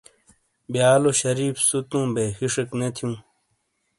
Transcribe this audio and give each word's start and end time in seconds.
بیالو 0.71 1.11
شریف 1.21 1.55
سوتوں 1.67 2.05
بئے 2.13 2.25
ہِشیک 2.39 2.69
نے 2.79 2.87
تھیوں 2.95 3.15